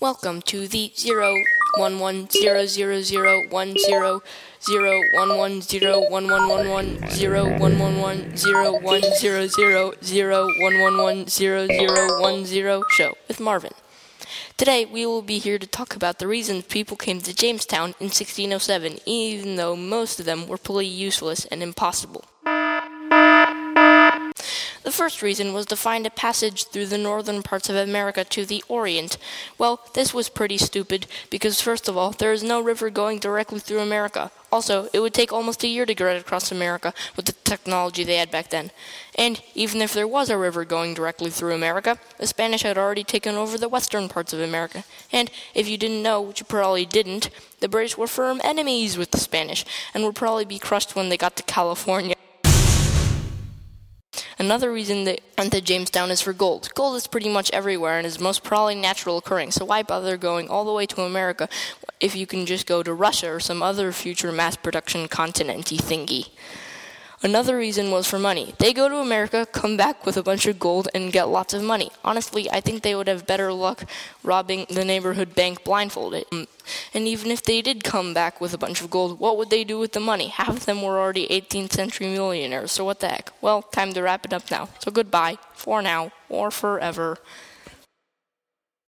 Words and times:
Welcome 0.00 0.42
to 0.42 0.68
the 0.68 0.92
zero 0.96 1.34
one 1.76 1.98
one 1.98 2.30
zero 2.30 2.66
zero 2.66 3.02
zero 3.02 3.42
one 3.50 3.74
zero 3.76 4.22
zero 4.62 5.00
one 5.14 5.36
one 5.36 5.60
zero 5.60 6.08
one 6.08 6.30
one 6.30 6.48
one 6.48 6.68
one 6.68 7.10
zero 7.10 7.58
one 7.58 7.80
one 7.80 7.98
one 7.98 8.36
zero 8.36 8.78
one 8.78 9.02
zero 9.18 9.48
zero 9.48 9.94
zero 10.00 10.46
one 10.60 10.80
one 10.80 10.98
one 10.98 11.26
zero 11.26 11.66
zero 11.66 12.20
one 12.20 12.46
zero 12.46 12.84
show 12.90 13.12
with 13.26 13.40
Marvin. 13.40 13.72
Today 14.56 14.84
we 14.84 15.04
will 15.04 15.22
be 15.22 15.38
here 15.38 15.58
to 15.58 15.66
talk 15.66 15.96
about 15.96 16.20
the 16.20 16.28
reasons 16.28 16.66
people 16.66 16.96
came 16.96 17.20
to 17.20 17.34
Jamestown 17.34 17.96
in 17.98 18.06
1607, 18.06 19.00
even 19.04 19.56
though 19.56 19.74
most 19.74 20.20
of 20.20 20.26
them 20.26 20.46
were 20.46 20.58
pretty 20.58 20.86
useless 20.86 21.44
and 21.46 21.60
impossible. 21.60 22.24
The 24.88 24.94
first 24.94 25.20
reason 25.20 25.52
was 25.52 25.66
to 25.66 25.76
find 25.76 26.06
a 26.06 26.10
passage 26.10 26.64
through 26.64 26.86
the 26.86 26.96
northern 26.96 27.42
parts 27.42 27.68
of 27.68 27.76
America 27.76 28.24
to 28.24 28.46
the 28.46 28.64
Orient. 28.68 29.18
Well, 29.58 29.80
this 29.92 30.14
was 30.14 30.30
pretty 30.30 30.56
stupid 30.56 31.06
because, 31.28 31.60
first 31.60 31.88
of 31.88 31.96
all, 31.98 32.12
there 32.12 32.32
is 32.32 32.42
no 32.42 32.62
river 32.62 32.88
going 32.88 33.18
directly 33.18 33.60
through 33.60 33.80
America. 33.80 34.30
Also, 34.50 34.88
it 34.94 35.00
would 35.00 35.12
take 35.12 35.30
almost 35.30 35.62
a 35.62 35.68
year 35.68 35.84
to 35.84 35.94
get 35.94 36.16
across 36.16 36.50
America 36.50 36.94
with 37.16 37.26
the 37.26 37.34
technology 37.44 38.02
they 38.02 38.16
had 38.16 38.30
back 38.30 38.48
then. 38.48 38.70
And 39.14 39.42
even 39.54 39.82
if 39.82 39.92
there 39.92 40.08
was 40.08 40.30
a 40.30 40.38
river 40.38 40.64
going 40.64 40.94
directly 40.94 41.28
through 41.28 41.52
America, 41.52 41.98
the 42.16 42.26
Spanish 42.26 42.62
had 42.62 42.78
already 42.78 43.04
taken 43.04 43.34
over 43.34 43.58
the 43.58 43.68
western 43.68 44.08
parts 44.08 44.32
of 44.32 44.40
America. 44.40 44.84
And 45.12 45.30
if 45.52 45.68
you 45.68 45.76
didn't 45.76 46.02
know, 46.02 46.22
which 46.22 46.40
you 46.40 46.46
probably 46.46 46.86
didn't, 46.86 47.28
the 47.60 47.68
British 47.68 47.98
were 47.98 48.06
firm 48.06 48.40
enemies 48.42 48.96
with 48.96 49.10
the 49.10 49.18
Spanish 49.18 49.66
and 49.92 50.02
would 50.04 50.16
probably 50.16 50.46
be 50.46 50.58
crushed 50.58 50.96
when 50.96 51.10
they 51.10 51.18
got 51.18 51.36
to 51.36 51.42
California. 51.42 52.14
Another 54.40 54.72
reason 54.72 55.02
they 55.02 55.18
went 55.36 55.52
to 55.52 55.60
Jamestown 55.60 56.12
is 56.12 56.20
for 56.20 56.32
gold. 56.32 56.70
Gold 56.76 56.96
is 56.96 57.08
pretty 57.08 57.28
much 57.28 57.50
everywhere 57.50 57.98
and 57.98 58.06
is 58.06 58.20
most 58.20 58.44
probably 58.44 58.76
natural 58.76 59.18
occurring, 59.18 59.50
so 59.50 59.64
why 59.64 59.82
bother 59.82 60.16
going 60.16 60.48
all 60.48 60.64
the 60.64 60.72
way 60.72 60.86
to 60.86 61.02
America 61.02 61.48
if 61.98 62.14
you 62.14 62.24
can 62.24 62.46
just 62.46 62.64
go 62.64 62.84
to 62.84 62.94
Russia 62.94 63.32
or 63.32 63.40
some 63.40 63.64
other 63.64 63.90
future 63.90 64.30
mass 64.30 64.54
production 64.54 65.08
continenty 65.08 65.76
thingy? 65.76 66.28
Another 67.20 67.56
reason 67.56 67.90
was 67.90 68.06
for 68.06 68.18
money. 68.18 68.54
They 68.58 68.72
go 68.72 68.88
to 68.88 68.98
America, 68.98 69.44
come 69.50 69.76
back 69.76 70.06
with 70.06 70.16
a 70.16 70.22
bunch 70.22 70.46
of 70.46 70.60
gold, 70.60 70.88
and 70.94 71.12
get 71.12 71.28
lots 71.28 71.52
of 71.52 71.64
money. 71.64 71.90
Honestly, 72.04 72.48
I 72.48 72.60
think 72.60 72.82
they 72.82 72.94
would 72.94 73.08
have 73.08 73.26
better 73.26 73.52
luck 73.52 73.84
robbing 74.22 74.66
the 74.70 74.84
neighborhood 74.84 75.34
bank 75.34 75.64
blindfolded. 75.64 76.30
Mm, 76.30 76.46
and 76.94 77.08
even 77.08 77.32
if 77.32 77.42
they 77.42 77.60
did 77.60 77.82
come 77.82 78.14
back 78.14 78.40
with 78.40 78.54
a 78.54 78.58
bunch 78.58 78.80
of 78.80 78.90
gold, 78.90 79.18
what 79.18 79.36
would 79.36 79.50
they 79.50 79.64
do 79.64 79.80
with 79.80 79.92
the 79.92 80.00
money? 80.00 80.28
Half 80.28 80.48
of 80.48 80.66
them 80.66 80.80
were 80.80 80.98
already 80.98 81.26
18th 81.26 81.72
century 81.72 82.06
millionaires, 82.06 82.70
so 82.70 82.84
what 82.84 83.00
the 83.00 83.08
heck? 83.08 83.32
Well, 83.40 83.62
time 83.62 83.92
to 83.94 84.02
wrap 84.02 84.24
it 84.24 84.32
up 84.32 84.48
now. 84.48 84.68
So 84.78 84.92
goodbye, 84.92 85.38
for 85.54 85.82
now, 85.82 86.12
or 86.28 86.52
forever. 86.52 87.18